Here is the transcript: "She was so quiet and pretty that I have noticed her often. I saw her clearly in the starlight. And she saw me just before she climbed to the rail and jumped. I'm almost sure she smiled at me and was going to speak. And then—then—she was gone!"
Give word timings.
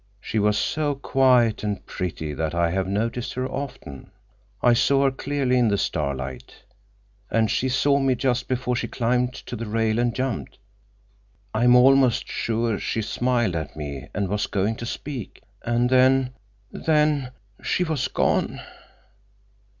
"She 0.19 0.39
was 0.39 0.57
so 0.57 0.95
quiet 0.95 1.63
and 1.63 1.85
pretty 1.85 2.33
that 2.33 2.55
I 2.55 2.71
have 2.71 2.87
noticed 2.87 3.35
her 3.35 3.47
often. 3.47 4.09
I 4.59 4.73
saw 4.73 5.03
her 5.03 5.11
clearly 5.11 5.59
in 5.59 5.67
the 5.67 5.77
starlight. 5.77 6.55
And 7.29 7.51
she 7.51 7.69
saw 7.69 7.99
me 7.99 8.15
just 8.15 8.47
before 8.47 8.75
she 8.75 8.87
climbed 8.87 9.31
to 9.35 9.55
the 9.55 9.67
rail 9.67 9.99
and 9.99 10.15
jumped. 10.15 10.57
I'm 11.53 11.75
almost 11.75 12.27
sure 12.27 12.79
she 12.79 13.03
smiled 13.03 13.55
at 13.55 13.75
me 13.75 14.09
and 14.11 14.27
was 14.27 14.47
going 14.47 14.75
to 14.77 14.87
speak. 14.87 15.43
And 15.61 15.87
then—then—she 15.91 17.83
was 17.83 18.07
gone!" 18.07 18.59